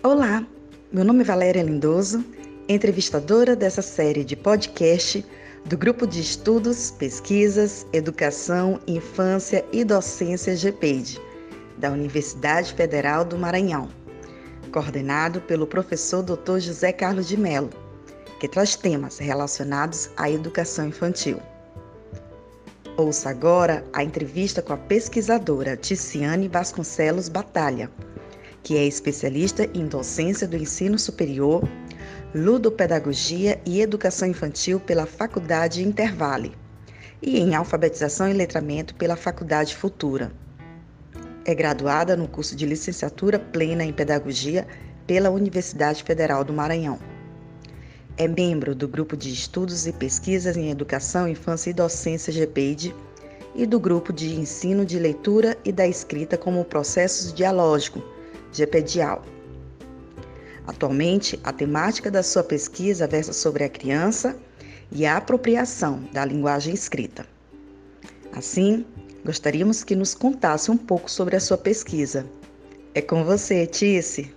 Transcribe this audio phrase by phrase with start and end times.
[0.00, 0.46] Olá,
[0.92, 2.24] meu nome é Valéria Lindoso,
[2.68, 5.26] entrevistadora dessa série de podcast
[5.64, 11.20] do Grupo de Estudos, Pesquisas, Educação, Infância e Docência GPED,
[11.78, 13.88] da Universidade Federal do Maranhão,
[14.70, 16.60] coordenado pelo professor Dr.
[16.60, 17.70] José Carlos de Mello,
[18.38, 21.40] que traz temas relacionados à educação infantil.
[22.96, 27.90] Ouça agora a entrevista com a pesquisadora Ticiane Vasconcelos Batalha
[28.62, 31.62] que é especialista em docência do ensino superior,
[32.34, 36.52] ludopedagogia e educação infantil pela Faculdade Intervale
[37.22, 40.30] e em alfabetização e letramento pela Faculdade Futura.
[41.44, 44.66] É graduada no curso de licenciatura plena em pedagogia
[45.06, 46.98] pela Universidade Federal do Maranhão.
[48.18, 52.94] É membro do grupo de estudos e pesquisas em educação, infância e docência GPED
[53.54, 58.02] e do grupo de ensino de leitura e da escrita como processos dialógico
[58.52, 59.22] GPDIAL.
[60.66, 64.38] Atualmente, a temática da sua pesquisa versa sobre a criança
[64.92, 67.26] e a apropriação da linguagem escrita.
[68.32, 68.84] Assim,
[69.24, 72.26] gostaríamos que nos contasse um pouco sobre a sua pesquisa.
[72.94, 74.34] É com você, Tice.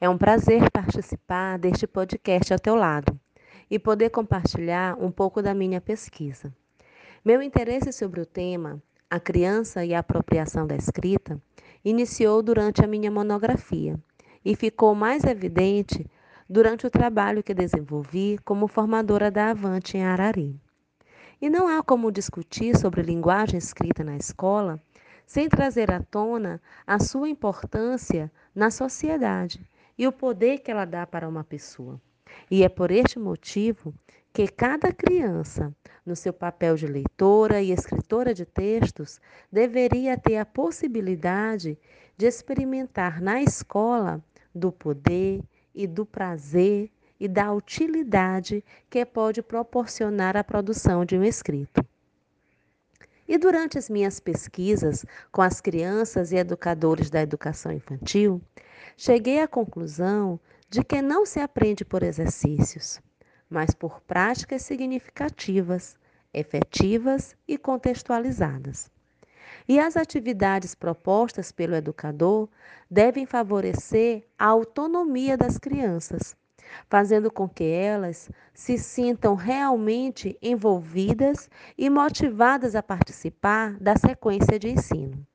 [0.00, 3.18] É um prazer participar deste podcast ao teu lado
[3.68, 6.54] e poder compartilhar um pouco da minha pesquisa.
[7.28, 11.38] Meu interesse sobre o tema, a criança e a apropriação da escrita,
[11.84, 14.00] iniciou durante a minha monografia
[14.42, 16.06] e ficou mais evidente
[16.48, 20.58] durante o trabalho que desenvolvi como formadora da Avante em Arari.
[21.38, 24.80] E não há como discutir sobre linguagem escrita na escola
[25.26, 29.60] sem trazer à tona a sua importância na sociedade
[29.98, 32.00] e o poder que ela dá para uma pessoa.
[32.50, 33.92] E é por este motivo
[34.32, 39.20] que cada criança, no seu papel de leitora e escritora de textos,
[39.50, 41.78] deveria ter a possibilidade
[42.16, 44.22] de experimentar na escola
[44.54, 45.42] do poder
[45.74, 51.84] e do prazer e da utilidade que pode proporcionar a produção de um escrito.
[53.26, 58.40] E durante as minhas pesquisas com as crianças e educadores da educação infantil,
[58.96, 63.00] cheguei à conclusão de que não se aprende por exercícios,
[63.48, 65.96] mas por práticas significativas,
[66.32, 68.90] efetivas e contextualizadas.
[69.66, 72.48] E as atividades propostas pelo educador
[72.90, 76.36] devem favorecer a autonomia das crianças,
[76.88, 84.68] fazendo com que elas se sintam realmente envolvidas e motivadas a participar da sequência de
[84.68, 85.26] ensino.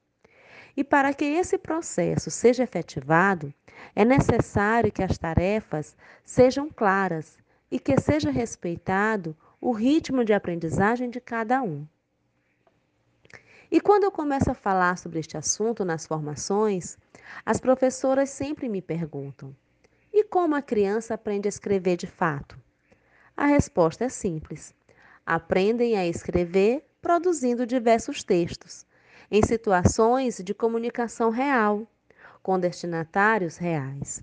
[0.75, 3.53] E para que esse processo seja efetivado,
[3.95, 7.37] é necessário que as tarefas sejam claras
[7.73, 11.87] e que seja respeitado o ritmo de aprendizagem de cada um.
[13.71, 16.99] E quando eu começo a falar sobre este assunto nas formações,
[17.43, 19.55] as professoras sempre me perguntam:
[20.13, 22.59] e como a criança aprende a escrever de fato?
[23.35, 24.75] A resposta é simples:
[25.25, 28.85] aprendem a escrever produzindo diversos textos,
[29.31, 31.87] em situações de comunicação real,
[32.43, 34.21] com destinatários reais.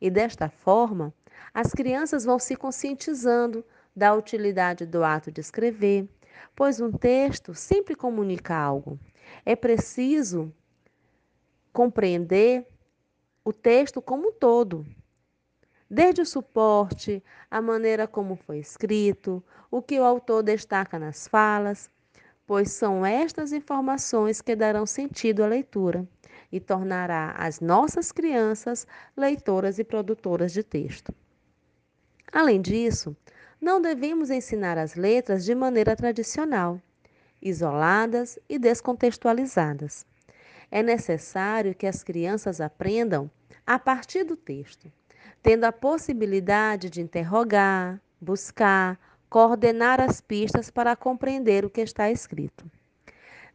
[0.00, 1.12] E desta forma,
[1.52, 3.64] as crianças vão se conscientizando
[3.94, 6.08] da utilidade do ato de escrever,
[6.54, 8.98] pois um texto sempre comunica algo.
[9.44, 10.52] É preciso
[11.72, 12.66] compreender
[13.44, 14.84] o texto como um todo,
[15.88, 21.90] desde o suporte, a maneira como foi escrito, o que o autor destaca nas falas,
[22.46, 26.06] pois são estas informações que darão sentido à leitura
[26.50, 28.86] e tornará as nossas crianças
[29.16, 31.14] leitoras e produtoras de texto.
[32.32, 33.16] Além disso,
[33.60, 36.80] não devemos ensinar as letras de maneira tradicional,
[37.40, 40.04] isoladas e descontextualizadas.
[40.70, 43.30] É necessário que as crianças aprendam
[43.66, 44.92] a partir do texto,
[45.42, 48.98] tendo a possibilidade de interrogar, buscar,
[49.28, 52.70] coordenar as pistas para compreender o que está escrito.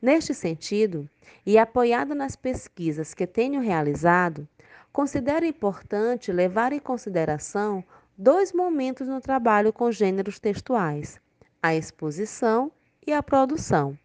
[0.02, 1.10] Neste sentido,
[1.46, 4.48] e apoiado nas pesquisas que tenho realizado,
[4.92, 7.84] considero importante levar em consideração
[8.22, 11.20] dois momentos no trabalho com gêneros textuais:
[11.60, 12.72] a exposição
[13.06, 13.98] e a produção.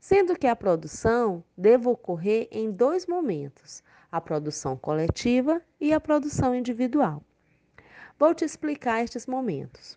[0.00, 3.80] Sendo que a produção deve ocorrer em dois momentos:
[4.10, 7.22] a produção coletiva e a produção individual.
[8.18, 9.96] Vou te explicar estes momentos.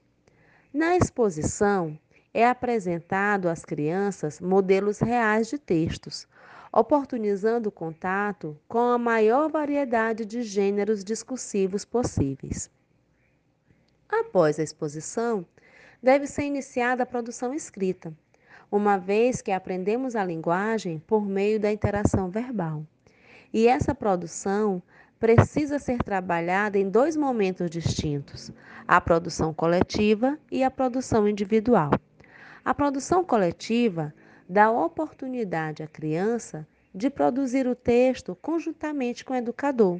[0.71, 1.97] Na exposição,
[2.35, 6.27] é apresentado às crianças modelos reais de textos,
[6.71, 12.69] oportunizando o contato com a maior variedade de gêneros discursivos possíveis.
[14.17, 15.45] Após a exposição,
[16.01, 18.13] deve ser iniciada a produção escrita,
[18.71, 22.85] uma vez que aprendemos a linguagem por meio da interação verbal.
[23.53, 24.81] E essa produção
[25.19, 28.53] precisa ser trabalhada em dois momentos distintos:
[28.87, 31.91] a produção coletiva e a produção individual.
[32.63, 34.13] A produção coletiva
[34.47, 39.99] dá oportunidade à criança de produzir o texto conjuntamente com o educador,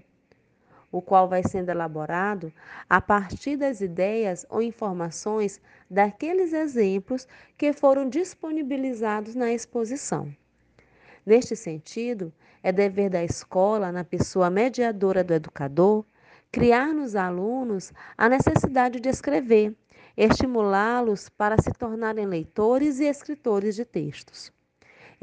[0.96, 2.54] o qual vai sendo elaborado
[2.90, 5.60] a partir das ideias ou informações
[5.90, 7.28] daqueles exemplos
[7.58, 10.34] que foram disponibilizados na exposição.
[11.26, 12.32] Neste sentido,
[12.64, 16.06] é dever da escola, na pessoa mediadora do educador,
[16.50, 19.76] criar nos alunos a necessidade de escrever,
[20.16, 24.55] estimulá-los para se tornarem leitores e escritores de textos.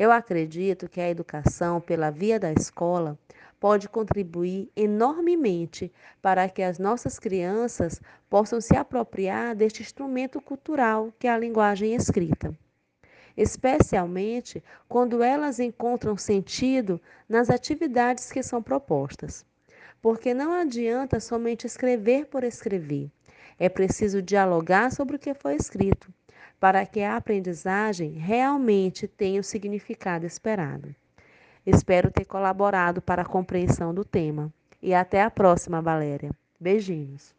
[0.02, 3.16] Eu acredito que a educação pela via da escola
[3.60, 11.28] pode contribuir enormemente para que as nossas crianças possam se apropriar deste instrumento cultural que
[11.28, 12.52] é a linguagem escrita
[13.36, 19.46] especialmente quando elas encontram sentido nas atividades que são propostas.
[20.02, 23.08] Porque não adianta somente escrever por escrever.
[23.56, 26.12] É preciso dialogar sobre o que foi escrito,
[26.62, 30.94] para que a aprendizagem realmente tenha o significado esperado.
[31.66, 34.48] Espero ter colaborado para a compreensão do tema.
[34.80, 36.30] E até a próxima, Valéria.
[36.60, 37.34] Beijinhos.